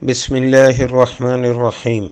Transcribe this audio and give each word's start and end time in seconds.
بسم 0.00 0.35
الله 0.35 0.83
الرحمن 0.83 1.45
الرحيم 1.45 2.03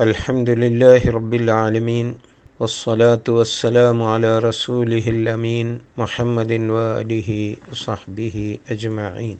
الحمد 0.00 0.50
لله 0.50 1.02
رب 1.10 1.34
العالمين 1.34 2.14
والصلاة 2.60 3.22
والسلام 3.28 4.02
على 4.02 4.38
رسوله 4.38 5.04
الأمين 5.08 5.68
محمد 5.98 6.52
وآله 6.52 7.30
وصحبه 7.70 8.36
أجمعين 8.70 9.36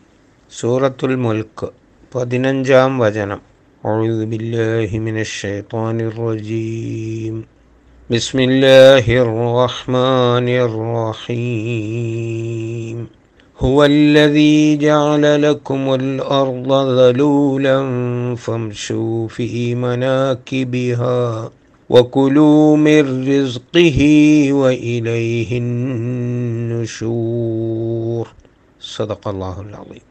سورة 0.51 0.97
الملك 1.03 1.59
പതിനഞ്ചാം 2.13 2.91
വചനം 3.03 3.41
أعوذ 3.85 4.21
بالله 4.31 4.91
من 5.07 5.17
الشيطان 5.27 5.97
الرجيم 6.11 7.35
بسم 8.11 8.39
الله 8.49 9.05
الرحمن 9.25 10.47
الرحيم 11.27 12.97
هو 13.60 13.78
الذي 13.86 14.78
جعل 14.78 15.42
لكم 15.42 15.82
الأرض 15.94 16.72
ذلولا 17.00 17.78
فامشوا 18.36 19.28
في 19.28 19.76
مناكبها 19.76 21.52
وكلوا 21.90 22.78
من 22.78 23.04
رزقه 23.30 24.00
وإليه 24.52 25.50
النشور 26.92 28.26
صدق 28.96 29.24
الله 29.28 29.56
العظيم 29.62 30.06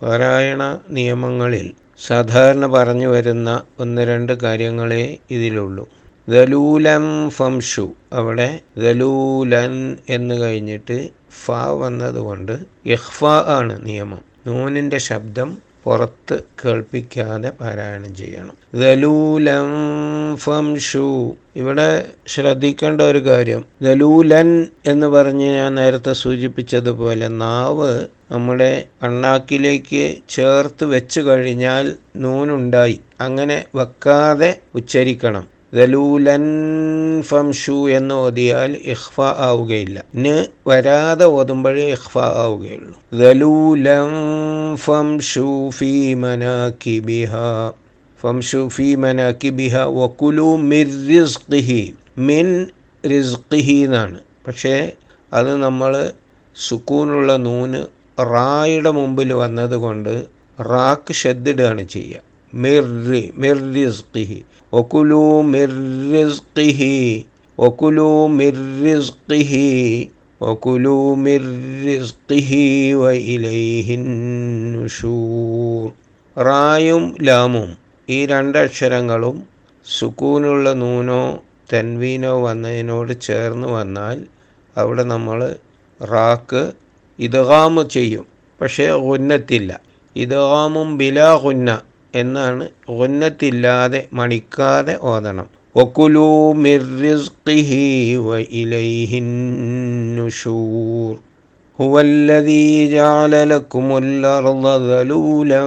പാരായണ 0.00 0.62
നിയമങ്ങളിൽ 0.88 1.66
സാധാരണ 2.00 2.64
പറഞ്ഞു 2.66 3.08
വരുന്ന 3.08 3.50
ഒന്ന് 3.82 4.02
രണ്ട് 4.04 4.32
കാര്യങ്ങളെ 4.44 5.04
ഇതിലുള്ളൂ 5.30 5.84
ദലൂലം 6.28 7.04
ഫംഷു 7.28 7.86
അവിടെ 8.12 8.48
ദലൂലൻ 8.78 9.74
എന്ന് 10.06 10.34
കഴിഞ്ഞിട്ട് 10.42 10.98
ഫ 11.45 11.51
വന്നതുകൊണ്ട് 11.51 12.59
ഇഹ്ഫ 12.85 13.25
ആണ് 13.25 13.85
നിയമം. 13.85 14.21
നൂനിന്റെ 14.47 14.97
ശബ്ദം 14.97 15.57
പുറത്ത് 15.83 16.39
കേൾപ്പിക്കാതെ 16.65 17.49
പാരായണം 17.49 18.15
ചെയ്യണം. 18.15 18.79
ദലൂലം 18.79 19.65
ഫംഷു. 20.35 21.35
ഇവിടെ 21.55 22.05
ശ്രദ്ധിക്കേണ്ട 22.27 23.01
ഒരു 23.01 23.25
കാര്യം. 23.25 23.65
ദലൂലൻ 23.81 24.67
എന്ന് 24.85 25.07
പറഞ്ഞ് 25.07 25.45
ഞാൻ 25.45 25.75
നേരത്തെ 25.75 26.13
സൂചിപ്പിച്ചതുപോലെ 26.13 27.27
നാവ് 27.27 28.07
നമ്മുടെ 28.31 28.85
അണ്ണാക്കിലേക്ക് 29.03 30.15
ചേർത്ത് 30.29 30.85
വെച്ച് 30.85 31.21
കഴിഞ്ഞാൽ 31.21 31.95
നൂനുണ്ടായി. 32.15 32.99
അങ്ങനെ 33.21 33.65
വെക്കാതെ 33.75 34.59
ഉച്ചരിക്കണം. 34.75 35.58
ദലൂലൻ 35.73 36.41
ഫംഷു 37.21 37.89
എന്ന് 37.89 38.15
ഓതിയാൽ 38.15 38.71
ഇഹ്ഫ 38.71 39.21
ആവുകയില്ല. 39.21 40.03
ന് 40.15 40.45
വരാതെ 40.67 41.25
ഓതുമ്പോഴേ 41.25 41.87
ഇഹ്ഫ 41.87 42.17
ആവുകയുള്ളൂ. 42.17 43.19
ദലൂലൻ 43.19 44.09
ഫംഷു 44.75 45.69
ഫീ 45.69 46.13
മനാകിബിഹ. 46.13 47.31
ഫംഷു 48.21 48.67
ഫീ 48.67 48.95
മനാകിബിഹ. 48.95 49.77
വക്കുലു 49.77 50.55
മിർ 50.55 51.07
റിസ്ഖിഹി. 51.07 51.93
മിൻ 52.17 52.67
റിസ്ഖിഹി 53.09 53.73
എന്നാണ്. 53.73 54.19
പക്ഷേ 54.47 54.91
അത് 55.33 55.55
നമ്മൾ 55.55 56.11
സുക്കൂനുള്ള 56.67 57.35
നൂന് 57.35 57.83
റായുടെ 58.21 58.91
മുമ്പിൽ 58.91 59.33
വന്നതുകൊണ്ട് 59.33 60.25
റാക്ക് 60.61 61.13
ഷെദ്ദിടുകയാണ് 61.13 61.87
ചെയ്യുക. 61.87 62.28
മിർറി 62.53 63.31
മിർറിസ്ഖിഹി 63.37 64.43
ഒക്കുലു 64.73 65.41
മിർറിസ്ഖിഹി 65.41 67.25
ഒക്കുലു 67.57 68.27
മിർറിസ്ഖിഹി 68.27 69.67
ഒക്കുലു 70.41 71.13
മിർറിസ്ഖിഹി 71.15 72.93
വ 72.93 73.11
ഇലൈഹിൻ 73.11 74.05
നുഷൂർ. 74.73 75.91
റായും 76.37 77.15
ലാമും 77.21 77.77
ഈ 78.09 78.25
രണ്ടക്ഷരങ്ങളും 78.25 79.37
സുക്കൂനുള്ള 79.85 80.73
നൂനോ 80.73 81.39
തൻവീനോ 81.73 82.41
വന്നതിനോട് 82.41 83.21
ചേർന്ന് 83.21 83.67
വന്നാൽ 83.67 84.17
അവിടെ 84.77 85.03
നമ്മൾ 85.03 85.55
റാക്ക് 86.01 86.71
ഇദ്ഗാമ് 87.19 87.89
ചെയ്യും. 87.89 88.25
പക്ഷേ 88.61 88.89
ഉന്നത്തില്ല 88.89 89.81
ഇദ്ഗാമും 90.15 90.97
ബിലാ 90.97 91.29
ഉന്ന 91.35 91.69
എന്നാണ് 92.14 92.64
ഉന്നത്തില്ലാതെ 92.96 94.00
മണിക്കാതെ 94.12 94.94
ഓതണം 95.12 95.48
ഒക്കുലു 95.74 96.26
മിർറിസ്ഖിഹി 96.64 97.84
വ 98.26 98.30
ഇലൈഹിൻ 98.60 99.28
നുഷൂർ 100.18 101.14
هو 101.78 101.94
الذي 102.02 102.66
جعل 102.90 103.34
لكم 103.48 103.86
الأرض 103.98 104.64
ذلولا 104.90 105.62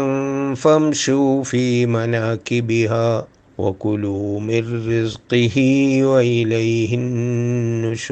فامشوا 0.55 1.43
في 1.43 1.63
مناكبها 1.87 3.09
وكلوا 3.57 4.39
من 4.41 4.63
رزقه 4.91 5.55
وإليه 6.03 6.91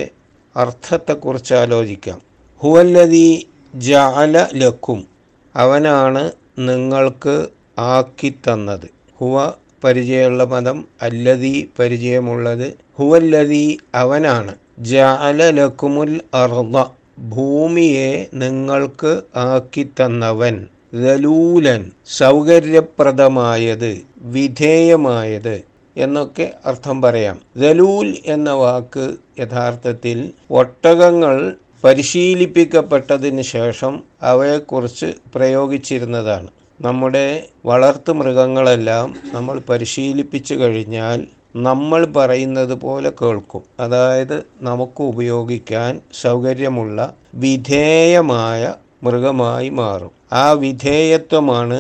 അർത്ഥത്തെക്കുറിച്ച് 0.57 1.53
ആലോചിക്കാം 1.55 2.19
ഹുവല്ലതി 2.61 3.29
ജാല 3.76 4.48
ലക്കും. 4.54 5.08
അവനാണ് 5.56 6.32
നിങ്ങൾക്ക് 6.60 7.48
ആക്കി 7.80 8.30
തന്നത്. 8.30 8.90
ഹുവ 9.20 9.54
പരിചയമുള്ള 9.84 10.46
പദം 10.46 10.86
അല്ലതി 11.02 11.70
പരിചയമുള്ളത്. 11.80 12.74
ഹുവല്ലതി 13.00 13.78
അവനാണ്. 13.96 14.56
ജഅല 14.80 15.50
ലക്കുമുൽ 15.50 16.22
അർദ. 16.34 16.84
ഭൂമിയെ 17.20 18.28
നിങ്ങൾക്ക് 18.34 19.22
ആക്കി 19.36 19.84
തന്നവൻ. 19.84 20.68
ദലൂലൻ. 20.94 21.92
സൗകര്യപ്രദമായത്. 22.06 24.00
വിധേയമായത്. 24.18 25.62
എന്നൊക്കെ 25.98 26.54
അർത്ഥം 26.66 27.02
പറയാം. 27.02 27.42
ദലൂൽ 27.58 28.18
എന്ന 28.26 28.52
വാക്ക് 28.52 29.16
യഥാർത്ഥത്തിൽ 29.40 30.32
ഒട്ടകങ്ങൾ 30.52 31.56
പരിശീലിപ്പിക്കപ്പെട്ടതിന് 31.86 33.42
ശേഷം 33.42 33.94
അവയെക്കുറിച്ച് 34.22 35.10
പ്രയോഗിച്ചിരുന്നതാണ്. 35.36 36.50
നമ്മുടെ 36.82 37.26
വളർത്തു 37.66 38.12
മൃഗങ്ങളെല്ലാം 38.12 39.16
നമ്മൾ 39.34 39.60
പരിശീലിപ്പിച്ചു 39.70 40.54
കഴിഞ്ഞാൽ 40.54 41.20
നമ്മൾ 41.56 42.02
പറയുന്നത് 42.16 42.74
പോലെ 42.74 43.10
കേൾക്കും. 43.22 43.64
അതായത് 43.80 44.38
നമുക്ക് 44.62 45.02
ഉപയോഗിക്കാൻ 45.04 46.02
സൗകര്യമുള്ള 46.22 47.16
വിധേയമായ 47.36 48.74
മൃഗമായി 49.04 49.70
മാറും. 49.70 50.12
ആ 50.34 50.52
വിധേയത്വമാണ് 50.52 51.80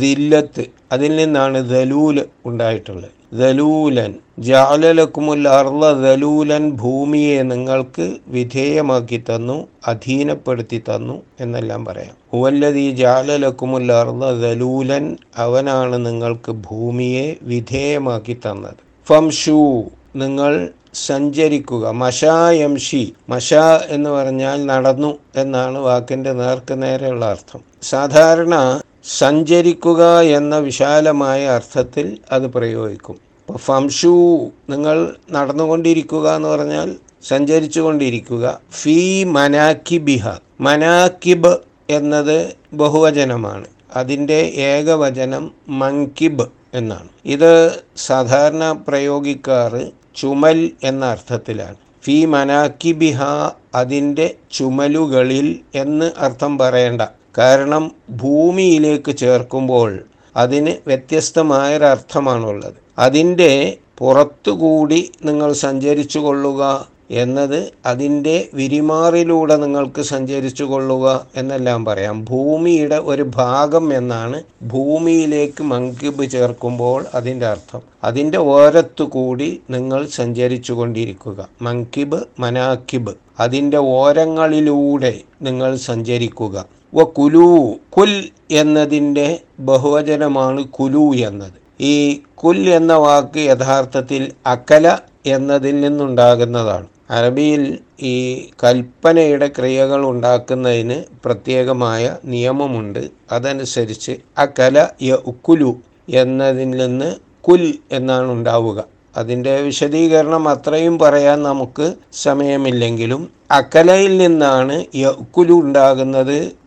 ദില്ലത്ത് 0.00 0.64
അതിൽ 0.92 1.16
നിന്നാണ് 1.16 1.58
ദലൂൽ 1.74 2.16
ഉണ്ടായിട്ടുള്ളത്. 2.46 3.15
ദലൂലൻ 3.32 4.14
ജാലലക്കുമുൽ 4.38 5.48
അർള 5.48 5.92
ദലൂലൻ 5.92 6.70
ഭൂമിയെ 6.70 7.42
നിങ്ങൾക്ക് 7.42 8.16
വിധേയമാക്കി 8.28 9.24
തന്നു 9.30 9.68
അധീനപ്പെടുത്തി 9.88 10.78
തന്നു 10.78 11.22
എന്നെല്ലാം 11.40 11.84
പറയാം. 11.84 12.14
ഹുവല്ലതി 12.32 12.90
ജാലലക്കുമുൽ 12.90 13.92
അർള 13.92 14.30
ദലൂലൻ 14.32 15.16
അവനാണ് 15.38 16.06
നിങ്ങൾക്ക് 16.06 16.52
ഭൂമിയെ 16.52 17.36
വിധേയമാക്കി 17.42 18.40
തന്നത്. 18.46 18.74
ഫംഷു 19.08 19.84
നിങ്ങൾ 20.16 20.68
സഞ്ചരിക്കുക. 20.94 21.88
മഷായംഷി 21.90 23.14
മഷ 23.28 23.54
എന്ന് 23.88 24.10
പറഞ്ഞാൽ 24.10 24.66
നടന്നു 24.66 25.18
എന്നാണ് 25.36 25.78
വാക്കിന്റെ 25.78 26.32
നേർക്ക് 26.32 26.82
നേരെയുള്ള 26.82 27.24
അർത്ഥം. 27.24 27.60
സാധാരണ 27.82 28.80
സഞ്ചരിക്കുക 29.06 30.20
എന്ന 30.20 30.58
വിശാലമായ 30.58 31.46
അർത്ഥത്തിൽ 31.46 32.18
അത് 32.32 32.46
പ്രയോഗിക്കും. 32.46 33.12
ഇപ്പോൾ 33.12 33.58
ഫംഷു 33.58 34.46
നിങ്ങൾ 34.70 35.16
നടന്നുകൊണ്ടിരിക്കുക 35.32 36.36
എന്ന് 36.36 36.48
പറഞ്ഞാൽ 36.48 36.96
സഞ്ചരിച്ചു 37.28 37.80
കൊണ്ടിരിക്കുക 37.80 38.60
ഫീ 38.72 39.24
മനാക്കിബിഹ. 39.24 40.28
മനാക്കിബ് 40.60 41.56
എന്നത് 41.90 42.52
ബഹുവചനമാണ്. 42.72 43.64
അതിന്റെ 43.96 44.52
ഏകവചനം 44.54 45.50
മങ്കിബ് 45.68 46.46
എന്നാണ്. 46.74 47.08
ഇത് 47.24 47.80
സാധാരണ 47.96 48.84
പ്രയോഗിക്കാറ് 48.88 49.90
ചുമൽ 50.16 50.70
എന്ന 50.84 51.04
അർത്ഥത്തിലാണ്. 51.04 51.76
ഫീ 52.04 52.24
മനാക്കിബിഹ 52.24 53.22
അതിന്റെ 53.74 54.34
ചുമലുകളിൽ 54.52 55.60
എന്ന് 55.74 56.10
അർത്ഥം 56.18 56.58
പറയേണ്ട. 56.58 57.02
കാരണം 57.38 57.84
ഭൂമിയിലേക്ക് 58.10 59.16
ചേർക്കുമ്പോൾ 59.16 59.90
അതിന് 60.36 60.72
വ്യത്യസ്തമായൊരർത്ഥമാണുള്ളത്. 60.86 62.74
അതിന്റെ 62.98 63.78
പുറത്തുകൂടി 63.98 65.10
നിങ്ങൾ 65.24 65.52
സഞ്ചരിച്ചു 65.52 66.18
കൊള്ളുക 66.18 66.62
എന്നത് 67.10 67.72
അതിന്റെ 67.86 68.48
വിരിമാറിലൂടെ 68.54 69.56
നിങ്ങൾക്ക് 69.56 70.02
സഞ്ചരിച്ചു 70.02 70.64
കൊള്ളുക 70.64 71.26
എന്നെല്ലാം 71.36 71.84
പറയാം. 71.84 72.24
ഭൂമിയുടെ 72.24 72.96
ഒരു 72.96 73.22
ഭാഗം 73.22 73.94
എന്നാണ് 73.94 74.42
ഭൂമിയിലേക്ക് 74.62 75.62
മങ്കിബ് 75.62 76.30
ചേർക്കുമ്പോൾ 76.30 77.06
അതിന്റെ 77.14 77.46
അർത്ഥം. 77.46 77.82
അതിന്റെ 78.04 78.38
ഓരത്തു 78.38 79.04
കൂടി 79.04 79.60
നിങ്ങൾ 79.70 80.06
സഞ്ചരിച്ചു 80.06 80.72
കൊണ്ടിരിക്കുക 80.72 81.48
മങ്കിബ് 81.62 82.20
മനാക്കിബ്. 82.40 83.14
അതിന്റെ 83.40 83.76
ഓരങ്ങളിലൂടെ 83.76 85.14
നിങ്ങൾ 85.42 85.76
സഞ്ചരിക്കുക. 85.76 86.64
വ 86.96 87.04
കുലു 87.04 87.46
കുൽ 87.96 88.12
എന്നതിന്റെ 88.50 89.26
ബഹുവചനമാണ് 89.60 90.64
കുലു 90.68 91.14
എന്നത്. 91.28 91.56
ഈ 91.80 91.94
കുൽ 92.34 92.68
എന്ന 92.68 92.92
വാക്ക് 92.94 93.38
യഥാർത്ഥത്തിൽ 93.38 94.22
അക്കല 94.46 94.86
എന്നതിൽ 95.26 95.74
നിന്നുണ്ടാകുന്നതാണ്. 95.80 96.86
അറബിയിൽ 97.10 97.64
ഈ 98.02 98.14
കൽപ്പനയുടെ 98.64 99.48
ക്രിയകൾ 99.48 100.04
ഉണ്ടാക്കുന്നതിന് 100.06 101.04
പ്രത്യേകമായ 101.24 102.02
നിയമമുണ്ട്. 102.24 103.02
അതനുസരിച്ച് 103.32 104.14
അക്കല 104.38 104.76
യ 105.02 105.18
ഉക്കുലു 105.26 105.72
എന്നതിൽ 106.14 106.70
നിന്ന് 106.82 107.10
കുൽ 107.48 107.64
എന്നാണ് 107.92 108.30
ഉണ്ടാവുക. 108.32 108.78
അതിന്റെ 109.16 109.60
വിശദീകരണം 109.60 110.48
അത്രയും 110.48 110.98
പറയാൻ 110.98 111.42
നമുക്ക് 111.42 111.94
സമയമില്ലെങ്കിലും 112.12 113.28
അക്കലയിൽ 113.50 114.18
നിന്നാണ് 114.18 114.84
യക്കുലു 114.94 115.52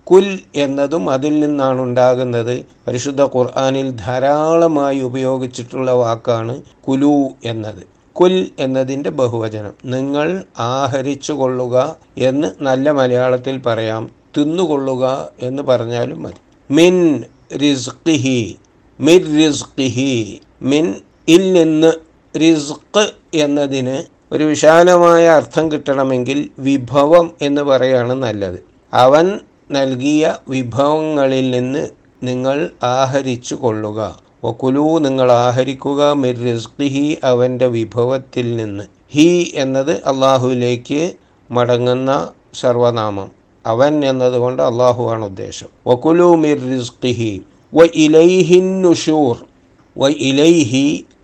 കുൽ 0.03 0.39
എന്നതും 0.55 1.09
അതിൽ 1.09 1.39
നിന്നാണ് 1.39 1.81
ഉണ്ടാകുന്നത്. 1.81 2.65
പരിശുദ്ധ 2.87 3.23
ഖുർആാനിൽ 3.23 3.91
ധാരാളമായി 3.91 4.99
ഉപയോഗിച്ചിട്ടുള്ള 4.99 5.91
വാക്കാണ് 5.91 6.61
കുലു 6.87 7.29
എന്നത്. 7.45 7.83
കുൽ 8.13 8.47
എന്നതിന്റെ 8.59 9.09
ബഹുവചനം. 9.09 9.73
നിങ്ങൾ 9.85 10.43
ആഹരിച്ചു 10.59 11.33
കൊള്ളുക 11.33 11.95
എന്ന് 12.17 12.63
നല്ല 12.63 12.91
മലയാളത്തിൽ 12.91 13.57
പറയാം. 13.57 14.09
തിന്നുകൊള്ളുക 14.37 15.29
എന്ന് 15.41 15.63
പറഞ്ഞാലും 15.63 16.23
മതി. 16.23 16.73
മിൻ 16.73 17.23
റിസ്ഖിഹി 17.61 18.57
മിർ 18.99 19.35
റിസ്ഖിഹി 19.37 20.41
മിൻ 20.61 20.95
ഇൽ 21.27 21.53
നിന്ന് 21.53 22.08
റിസ്ഖ് 22.37 23.07
എന്നതിന് 23.33 24.03
ഒരു 24.31 24.43
വിശാലമായ 24.43 25.27
അർത്ഥം 25.27 25.71
കിട്ടണമെങ്കിൽ 25.71 26.49
വിഭവം 26.59 27.31
എന്ന് 27.41 27.61
പറയാണ് 27.61 28.13
നല്ലത്. 28.13 28.59
അവൻ 28.93 29.39
നൽകിയ 29.71 30.37
വിഭവങ്ങളിൽ 30.49 31.51
നിന്ന് 31.51 31.87
നിങ്ങൾ 32.23 32.69
ആഹരിച്ചു 32.83 33.55
കൊള്ളുക. 33.55 34.19
ഒക്കുലു 34.43 34.99
നിങ്ങൾ 34.99 35.31
ആഹരിക്കുക 35.31 36.11
മിർ 36.11 36.37
റിസ്ഖിഹി 36.39 37.17
അവന്റെ 37.23 37.67
വിഭവത്തിൽ 37.67 38.57
നിന്ന്. 38.57 38.83
ഹി 39.11 39.51
എന്നത് 39.55 39.91
അള്ളാഹുവിലേക്ക് 39.91 41.13
മടങ്ങുന്ന 41.51 42.29
സർവനാമം. 42.59 43.31
അവൻ 43.65 44.05
എന്നതുകൊണ്ട് 44.05 44.63
അള്ളാഹുവാണ് 44.63 45.25
ഉദ്ദേശം. 45.25 45.67
ഒക്കുലു 45.85 46.35
മിർ 46.35 46.77
റിസ്ഖിഹി. 46.77 47.41
വ 47.73 47.83
ഇലൈഹിൻ 47.83 48.81
നുഷൂർ. 48.81 49.48
വ 49.97 50.07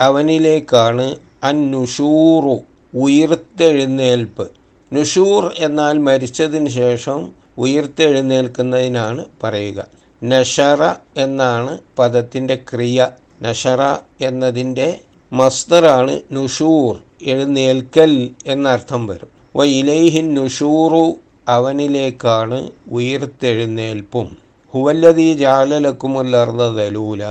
അവനിലേക്കാണ് 0.01 1.15
അൻ 1.43 1.71
നുഷൂറു 1.71 2.59
ഉയർത്തെഴുന്നേൽപ്പ്. 2.97 4.51
നുഷൂർ 4.93 5.53
എന്നാൽ 5.57 5.97
മരിച്ചതിന് 5.97 6.69
ശേഷം 6.69 7.31
ഉയർത്തെഴുന്നേൽക്കുന്നതിനാണ് 7.57 9.25
പറയുക. 9.43 9.87
നഷറ 10.23 10.93
എന്നാണ് 11.17 11.77
പദത്തിന്റെ 11.99 12.55
ക്രിയ. 12.55 13.07
നഷറ 13.41 13.81
എന്നതിന്റെ 14.21 14.99
മസ്തറാണ് 15.33 16.19
നുഷൂർ 16.31 17.03
എഴുന്നേൽക്കൽ 17.21 18.29
എന്നർത്ഥം 18.47 19.07
വരും. 19.07 19.27
വ 19.55 19.63
ഇലൈഹിൻ 19.63 20.33
നുഷൂറു 20.33 21.15
അവനിലേക്കാണ് 21.47 22.71
ഉയർത്തെഴുന്നേൽപ്പും. 22.91 24.37
ഹുവല്ലതി 24.73 25.33
ജാലലക്കുമുല്ലർന്ന 25.33 26.75
ദലൂല 26.75 27.23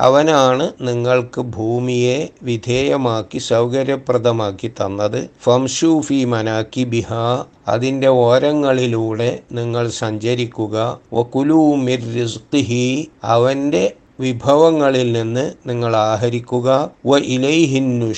അവനാണ് 0.00 0.72
നിങ്ങൾക്ക് 0.80 1.40
ഭൂമിയെ 1.40 2.28
വിധേയമാക്കി 2.42 3.38
സൗകര്യപ്രദമാക്കി 3.38 4.68
തന്നത്. 4.68 5.30
ഫംഷൂഫി 5.42 6.24
മനാക്കി 6.24 6.84
ബിഹ. 6.84 7.08
അതിന്റെ 7.68 8.06
ഓരങ്ങളിലൂടെ 8.06 9.38
നിങ്ങൾ 9.52 9.88
സഞ്ചരിക്കുക. 9.88 11.00
വകുലു 11.14 11.74
മിർ 11.76 12.00
അവന്റെ 13.24 13.92
വിഭവങ്ങളിൽ 14.20 15.12
നിന്ന് 15.12 15.52
നിങ്ങൾ 15.66 15.96
ആഹരിക്കുക. 15.96 16.90
വ 17.06 17.18
ഇലൈഹിൻ 17.18 18.14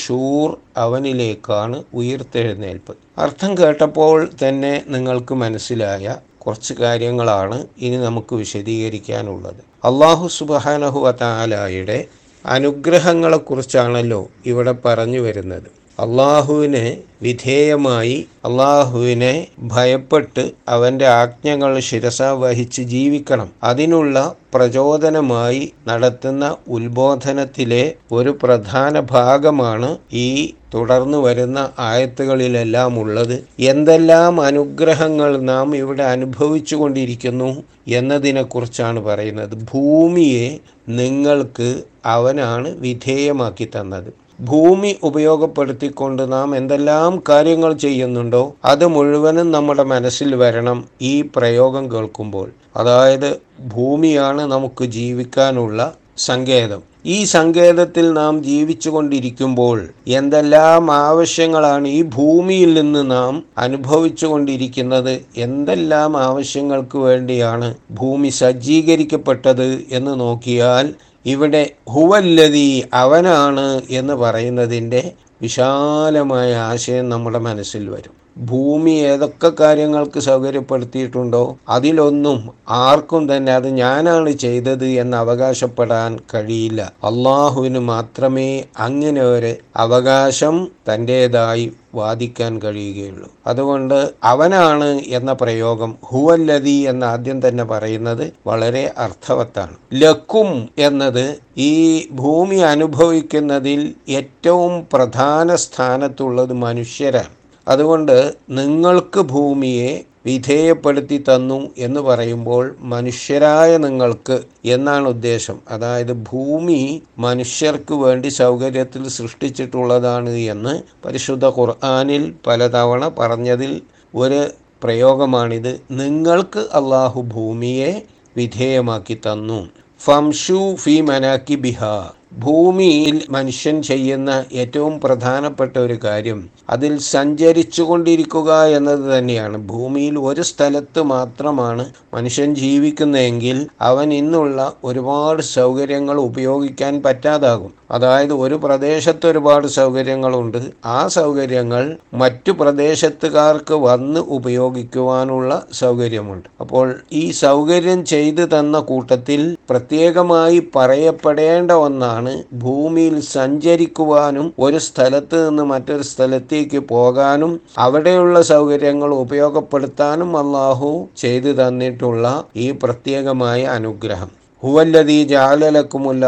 അവനിലേക്കാണ് 0.77 1.85
ഉയർത്തെഴുന്നേൽപ്പ്. 1.95 2.97
അർത്ഥം 3.19 3.59
കേട്ടപ്പോൾ 3.59 4.29
തന്നെ 4.49 4.83
നിങ്ങൾക്ക് 4.89 5.35
മനസ്സിലായ 5.35 6.17
കുറച്ച് 6.43 6.75
കാര്യങ്ങളാണ് 6.75 7.57
ഇനി 7.79 7.97
നമുക്ക് 7.97 8.35
വിശദീകരിക്കാനുള്ളത്. 8.35 9.63
അള്ളാഹു 9.85 10.27
സുബാനഹുവത്താലായുടെ 10.39 11.99
അനുഗ്രഹങ്ങളെക്കുറിച്ചാണല്ലോ 12.45 14.21
ഇവിടെ 14.47 14.75
പറഞ്ഞു 14.85 15.21
വരുന്നത്. 15.21 15.69
അള്ളാഹുവിന് 16.01 16.97
വിധേയമായി 17.23 18.27
അള്ളാഹുവിനെ 18.45 19.47
ഭയപ്പെട്ട് 19.59 20.53
അവന്റെ 20.69 21.07
ആജ്ഞകൾ 21.07 21.79
ശിരസ 21.81 22.23
വഹിച്ച് 22.23 22.83
ജീവിക്കണം. 22.83 23.51
അതിനുള്ള 23.65 24.35
പ്രചോദനമായി 24.55 25.73
നടത്തുന്ന 25.89 26.57
ഉത്ബോധനത്തിലെ 26.69 27.95
ഒരു 28.13 28.39
പ്രധാന 28.43 29.01
ഭാഗമാണ് 29.01 29.99
ഈ 30.13 30.55
തുടർന്നു 30.75 31.19
വരുന്ന 31.19 31.71
ആയത്തുകളിലെല്ലാം 31.79 32.99
ഉള്ളത്. 33.01 33.45
എന്തെല്ലാം 33.61 34.41
അനുഗ്രഹങ്ങൾ 34.41 35.41
നാം 35.41 35.77
ഇവിടെ 35.77 36.03
അനുഭവിച്ചു 36.03 36.77
കൊണ്ടിരിക്കുന്നു 36.77 37.65
എന്നതിനെക്കുറിച്ചാണ് 37.89 39.01
പറയുന്നത്. 39.01 39.55
ഭൂമിയെ 39.73 40.59
നിങ്ങൾക്ക് 40.89 41.83
അവനാണ് 42.07 42.69
വിധേയമാക്കി 42.69 43.69
തന്നത്. 43.77 44.22
ഭൂമി 44.43 44.97
ഉപയോഗപ്പെടുത്തിക്കൊണ്ട് 45.03 46.33
നാം 46.33 46.57
എന്തെല്ലാം 46.57 47.23
കാര്യങ്ങൾ 47.29 47.73
ചെയ്യുന്നുണ്ടോ 47.75 48.55
അത് 48.65 48.87
മുഴുവനും 48.87 49.53
നമ്മുടെ 49.53 49.83
മനസ്സിൽ 49.83 50.35
വരണം 50.35 50.85
ഈ 51.03 51.25
പ്രയോഗം 51.37 51.93
കേൾക്കുമ്പോൾ. 51.93 52.49
അതായത് 52.77 53.31
ഭൂമിയാണ് 53.61 54.41
നമുക്ക് 54.53 54.85
ജീവിക്കാനുള്ള 54.85 55.93
സങ്കേതം. 56.19 56.83
ഈ 57.07 57.25
സങ്കേതത്തിൽ 57.25 58.13
നാം 58.13 58.43
ജീവിച്ചു 58.43 58.91
കൊണ്ടിരിക്കുമ്പോൾ 58.91 59.79
എന്തെല്ലാം 60.09 60.91
ആവശ്യങ്ങളാണ് 60.93 61.89
ഈ 61.89 62.03
ഭൂമിയിൽ 62.03 62.75
നിന്ന് 62.75 63.11
നാം 63.11 63.43
അനുഭവിച്ചു 63.59 64.27
കൊണ്ടിരിക്കുന്നത് 64.27 65.15
എന്തെല്ലാം 65.37 66.17
ആവശ്യങ്ങൾക്ക് 66.17 66.99
വേണ്ടിയാണ് 66.99 67.75
ഭൂമി 67.91 68.29
സജ്ജീകരിക്കപ്പെട്ടത് 68.29 69.69
എന്ന് 69.91 70.21
നോക്കിയാൽ 70.21 70.95
ഇവിടെ 71.25 71.63
ഹുവല്ലതി 71.89 72.89
അവനാണ് 72.93 73.83
എന്ന് 73.91 74.15
പറയുന്നതിന്റെ 74.15 75.03
വിശാലമായ 75.43 76.55
ആശയം 76.55 77.09
നമ്മുടെ 77.09 77.39
മനസ്സിൽ 77.39 77.91
വരും. 77.91 78.22
ഭൂമി 78.37 78.91
ഏതൊക്കെ 78.91 79.53
കാര്യങ്ങൾക്ക് 79.61 80.21
സൗകര്യപ്പെടുത്തിയിട്ടുണ്ടോ 80.21 81.57
അതിലൊന്നും 81.69 82.51
ആർക്കും 82.69 83.37
തന്നെ 83.37 83.53
അത് 83.53 83.69
ഞാനാണ് 83.69 84.31
ചെയ്തത് 84.31 84.85
എന്ന് 84.85 85.17
അവകാശപ്പെടാൻ 85.17 86.19
കഴിയില്ല. 86.35 86.93
അള്ളാഹുവിന് 87.05 87.79
മാത്രമേ 87.79 88.65
അങ്ങനെ 88.79 89.23
ഒരു 89.23 89.55
അവകാശം 89.77 90.69
തന്റേതായി 90.91 91.73
വാദിക്കാൻ 91.95 92.59
കഴിയുകയുള്ളൂ. 92.59 93.29
അതുകൊണ്ട് 93.47 94.11
അവനാണ് 94.23 95.01
എന്ന 95.07 95.33
പ്രയോഗം 95.33 95.97
ഹുവല്ലതി 96.05 96.71
എന്ന് 96.71 97.07
ആദ്യം 97.07 97.49
തന്നെ 97.49 97.65
പറയുന്നത് 97.65 98.33
വളരെ 98.47 98.93
അർത്ഥവത്താണ്. 98.99 99.75
ലക്കും 99.95 100.69
എന്നത് 100.79 101.39
ഈ 101.57 102.09
ഭൂമി 102.13 102.57
അനുഭവിക്കുന്നതിൽ 102.57 103.95
ഏറ്റവും 104.09 104.87
പ്രധാന 104.93 105.55
സ്ഥാനത്തുള്ളത് 105.55 106.53
മനുഷ്യരാണ്. 106.53 107.42
അതുകൊണ്ട് 107.69 108.35
നിങ്ങൾക്ക് 108.51 109.21
ഭൂമിയെ 109.21 110.05
വിധേയപ്പെടുത്തി 110.27 111.17
തന്നു 111.19 111.71
എന്ന് 111.79 112.01
പറയുമ്പോൾ 112.01 112.77
മനുഷ്യരായ 112.79 113.77
നിങ്ങൾക്ക് 113.77 114.41
എന്നാണ് 114.65 115.09
ഉദ്ദേശം. 115.09 115.59
അതായത് 115.69 116.13
ഭൂമി 116.13 117.03
മനുഷ്യർക്ക് 117.19 117.95
വേണ്ടി 117.95 118.29
സൗകര്യത്തിൽ 118.29 119.09
സൃഷ്ടിച്ചിട്ടുള്ളതാണ് 119.09 120.31
എന്ന് 120.31 120.83
പരിശുദ്ധ 121.05 121.47
ഖുർആാനിൽ 121.47 122.35
പലതവണ 122.47 123.09
പറഞ്ഞതിൽ 123.09 123.83
ഒരു 124.15 124.49
പ്രയോഗമാണിത്. 124.83 125.83
നിങ്ങൾക്ക് 125.91 126.59
അള്ളാഹു 126.59 127.23
ഭൂമിയെ 127.23 128.03
വിധേയമാക്കി 128.37 129.15
തന്നു. 129.15 129.69
ഫംഷു 130.01 130.75
ഫി 130.75 131.01
മനാക്കി 131.01 131.55
ബിഹ 131.55 131.85
ഭൂമിയിൽ 132.33 133.27
മനുഷ്യൻ 133.31 133.83
ചെയ്യുന്ന 133.83 134.45
ഏറ്റവും 134.53 135.01
പ്രധാനപ്പെട്ട 135.01 135.79
ഒരു 135.79 135.99
കാര്യം 136.05 136.49
അതിൽ 136.71 136.99
സഞ്ചരിച്ചു 136.99 137.83
കൊണ്ടിരിക്കുക 137.83 138.65
എന്നത് 138.65 139.19
തന്നെയാണ്. 139.19 139.57
ഭൂമിയിൽ 139.57 140.19
ഒരു 140.19 140.43
സ്ഥലത്ത് 140.43 141.03
മാത്രമാണ് 141.03 141.93
മനുഷ്യൻ 142.15 142.55
ജീവിക്കുന്നതെങ്കിൽ 142.55 143.67
അവൻ 143.81 144.15
ഇന്നുള്ള 144.15 144.73
ഒരുപാട് 144.85 145.43
സൗകര്യങ്ങൾ 145.43 146.17
ഉപയോഗിക്കാൻ 146.21 147.03
പറ്റാതാകും. 147.03 147.82
അതായത് 147.93 148.35
ഒരു 148.35 148.57
പ്രദേശത്ത് 148.65 149.27
ഒരുപാട് 149.27 149.67
സൗകര്യങ്ങളുണ്ട്. 149.79 150.61
ആ 150.85 150.99
സൗകര്യങ്ങൾ 151.17 151.83
മറ്റു 152.15 152.53
പ്രദേശത്തുകാർക്ക് 152.53 153.77
വന്ന് 153.87 154.21
ഉപയോഗിക്കുവാനുള്ള 154.37 155.51
സൗകര്യമുണ്ട്. 155.73 156.49
അപ്പോൾ 156.61 156.87
ഈ 157.13 157.25
സൗകര്യം 157.43 158.05
ചെയ്തു 158.05 158.47
തന്ന 158.55 158.79
കൂട്ടത്തിൽ 158.81 159.57
പ്രത്യേകമായി 159.71 160.59
പറയപ്പെടേണ്ട 160.77 161.71
ഒന്നാണ് 161.87 162.33
ഭൂമിയിൽ 162.65 163.17
സഞ്ചരിക്കുവാനും 163.21 164.53
ഒരു 164.59 164.79
സ്ഥലത്ത് 164.79 165.49
നിന്ന് 165.49 165.63
മറ്റൊരു 165.63 166.03
സ്ഥലത്തേക്ക് 166.03 166.81
പോകാനും 166.95 167.55
അവിടെയുള്ള 167.79 168.43
സൗകര്യങ്ങൾ 168.53 169.11
ഉപയോഗപ്പെടുത്താനും 169.15 170.31
അള്ളാഹു 170.37 170.93
ചെയ്തു 171.17 171.53
തന്നിട്ടുള്ള 171.53 172.27
ഈ 172.57 172.69
പ്രത്യേകമായ 172.83 173.61
അനുഗ്രഹം. 173.79 174.42
ഹുവല്ലദീ 174.65 175.25
ജാലലക്കുമുൽ 175.25 176.25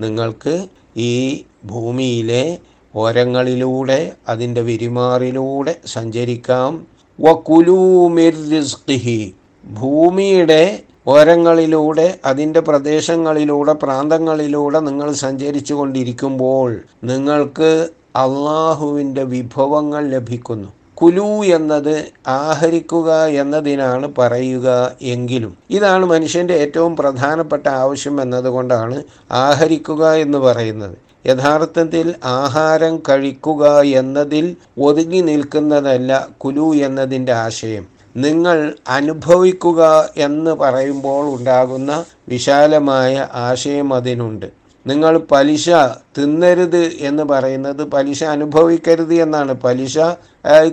നിങ്ങൾക്ക് 0.00 0.66
ഈ 0.96 1.44
ഭൂമിയിലെ 1.64 2.58
ഓരങ്ങളിലൂടെ 2.96 4.12
അതിന്റെ 4.28 4.60
വിരിമാറിലൂടെ 4.60 5.76
സഞ്ചരിക്കാം. 5.86 6.86
വക്കുലൂമിർഹി 7.20 9.34
ഭൂമിയുടെ 9.80 10.82
ഓരങ്ങളിലൂടെ 11.06 12.18
അതിന്റെ 12.24 12.60
പ്രദേശങ്ങളിലൂടെ 12.60 13.72
പ്രാന്തങ്ങളിലൂടെ 13.72 14.80
നിങ്ങൾ 14.80 15.12
സഞ്ചരിച്ചു 15.12 15.74
കൊണ്ടിരിക്കുമ്പോൾ 15.74 16.80
നിങ്ങൾക്ക് 17.04 17.88
അള്ളാഹുവിന്റെ 18.16 19.22
വിഭവങ്ങൾ 19.22 20.10
ലഭിക്കുന്നു. 20.10 20.68
കുലു 20.94 21.44
എന്നത് 21.44 22.08
ആഹരിക്കുക 22.26 23.24
എന്നതിനാണ് 23.26 24.12
പറയുക 24.18 24.96
എങ്കിലും. 25.02 25.56
ഇതാണ് 25.70 26.06
മനുഷ്യന്റെ 26.06 26.54
ഏറ്റവും 26.54 26.96
പ്രധാനപ്പെട്ട 26.96 27.68
ആവശ്യം 27.68 28.22
എന്നതുകൊണ്ടാണ് 28.22 29.02
ആഹരിക്കുക 29.32 30.12
എന്ന് 30.12 30.38
പറയുന്നത്. 30.38 30.98
യഥാർത്ഥത്തിൽ 31.26 32.14
ആഹാരം 32.24 33.02
കഴിക്കുക 33.08 33.80
എന്നതിൽ 33.80 34.56
ഒതുങ്ങി 34.80 35.20
നിൽക്കുന്നതല്ല 35.20 36.28
കുലു 36.38 36.74
എന്നതിന്റെ 36.74 37.32
ആശയം. 37.32 37.86
നിങ്ങൾ 38.16 38.74
അനുഭവിക്കുക 38.88 40.10
എന്ന് 40.16 40.50
പറയുമ്പോൾ 40.50 41.36
ഉണ്ടാകുന്ന 41.36 42.04
വിശാലമായ 42.28 43.28
ആശയം 43.34 43.94
അതിനുണ്ട്. 43.94 44.46
നിങ്ങൾ 44.86 45.18
പലിശ 45.18 45.70
തിന്നരുത് 46.18 46.84
എന്ന് 47.00 47.22
പറയുന്നത് 47.22 47.84
പലിശ 47.84 48.24
അനുഭവിക്കരുത് 48.24 49.14
എന്നാണ്. 49.14 49.52
പലിശ 49.52 49.98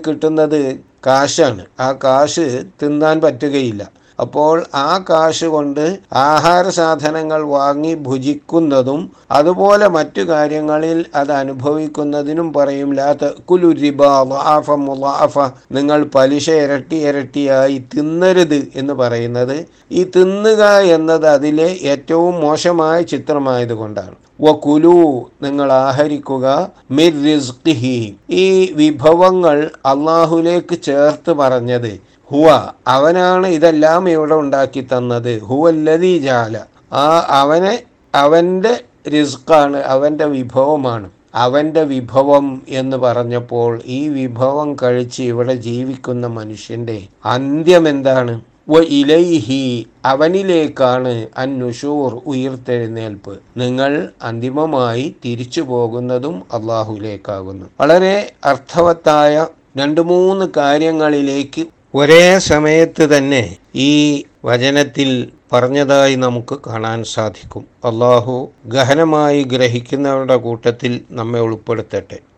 കിട്ടുന്നത് 0.06 0.62
കാശാണ്. 1.08 1.64
ആ 1.80 1.92
കാശ് 1.92 2.66
തിന്നാൻ 2.82 3.22
പറ്റുകയില്ല. 3.22 3.82
അപ്പോൾ 4.20 4.56
ആ 4.76 4.90
കാശ് 5.10 5.46
കൊണ്ട് 5.46 6.00
ആഹാര 6.14 6.70
സാധനങ്ങൾ 6.70 7.42
വാങ്ങി 7.44 7.96
ഭുജിക്കുന്നതും 7.96 9.12
അതുപോലെ 9.32 9.88
മറ്റു 9.88 10.22
കാര്യങ്ങളിൽ 10.22 11.06
അത് 11.16 11.32
അനുഭവിക്കുന്നതിനും 11.32 12.54
പറയും 12.54 12.94
ലാത്ത 12.94 13.30
കുലുരിബ 13.50 14.02
വാഫ 14.32 14.70
മുലാഫ 14.72 15.38
നിങ്ങൾ 15.72 16.04
പലിശ 16.16 16.50
ഇരട്ടി 16.50 16.96
ഇരട്ടിയായി 16.96 17.78
തിന്നരുത് 17.96 18.60
എന്ന് 18.76 18.94
പറയുന്നത് 18.94 19.58
ഈ 19.92 20.04
തിന്നുക 20.16 20.64
എന്നത് 20.98 21.28
അതിലെ 21.28 21.70
ഏറ്റവും 21.94 22.36
മോശമായ 22.40 23.02
ചിത്രമായതുകൊണ്ടാണ്. 23.14 24.18
വകുലു 24.42 25.30
നിങ്ങൾ 25.42 25.72
ആഹരിക്കുക 25.72 26.72
മിർ 26.92 27.24
റിസ്ഖിഹി. 27.24 28.16
ഈ 28.30 28.74
വിഭവങ്ങൾ 28.76 29.70
അള്ളാഹുലേക്ക് 29.86 30.82
ചേർത്ത് 30.82 31.32
പറഞ്ഞത് 31.32 32.00
ഹുവ 32.32 32.48
അവനാണ് 32.88 33.48
ഇതെല്ലാം 33.48 34.10
ഇവിടെ 34.10 34.36
ഉണ്ടാക്കി 34.36 34.88
തന്നത്. 34.94 35.40
ഹുവല്ലതി 35.40 36.18
ജാല. 36.18 36.58
ആ 36.94 37.28
അവനെ 37.30 37.84
അവന്റെ 38.16 38.84
റിസ്ക്കാണ് 39.12 39.78
അവന്റെ 39.78 40.26
വിഭവമാണ്. 40.26 41.10
അവന്റെ 41.36 41.84
വിഭവം 41.84 42.62
എന്ന് 42.70 42.98
പറഞ്ഞപ്പോൾ 42.98 43.82
ഈ 43.86 44.08
വിഭവം 44.10 44.76
കഴിച്ച് 44.84 45.22
ഇവിടെ 45.24 45.54
ജീവിക്കുന്ന 45.54 46.28
മനുഷ്യന്റെ 46.28 47.08
അന്ത്യം 47.26 47.90
എന്താണ്? 47.90 48.34
വ 48.72 48.80
ഇലൈഹി 48.98 49.64
അവനിലേക്കാണ് 50.06 51.14
അന്നുഷൂർ 51.38 52.12
ഉയർത്തെഴുന്നേൽപ്പ്. 52.26 53.34
നിങ്ങൾ 53.58 53.92
അന്തിമമായി 54.24 55.16
തിരിച്ചു 55.26 55.62
പോകുന്നതും 55.62 56.36
അള്ളാഹുലേക്കാകുന്നു 56.58 57.66
വളരെ 57.80 58.16
അർത്ഥവത്തായ 58.46 59.48
രണ്ട് 59.78 60.02
മൂന്ന് 60.12 60.48
കാര്യങ്ങളിലേക്ക് 60.58 61.66
ഒരേ 61.96 62.24
സമയത്ത് 62.52 63.04
തന്നെ 63.18 63.44
ഈ 63.76 63.92
വചനത്തിൽ 64.46 65.10
പറഞ്ഞതായി 65.54 66.16
നമുക്ക് 66.16 66.56
കാണാൻ 66.68 67.00
സാധിക്കും. 67.04 67.64
അള്ളാഹു 67.86 68.36
ഗഹനമായി 68.66 69.44
ഗ്രഹിക്കുന്നവരുടെ 69.44 70.38
കൂട്ടത്തിൽ 70.38 71.02
നമ്മെ 71.12 71.40
ഉൾപ്പെടുത്തട്ടെ. 71.40 72.20